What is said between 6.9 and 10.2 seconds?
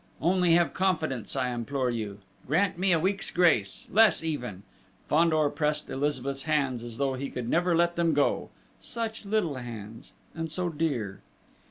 though he could never let them go! Such little hands,